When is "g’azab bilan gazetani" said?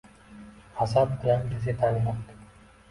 0.79-2.05